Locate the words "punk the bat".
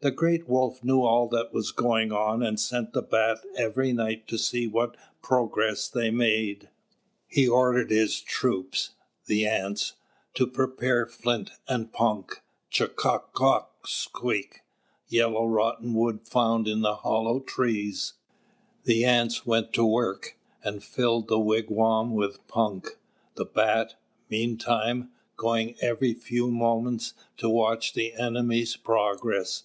22.46-23.96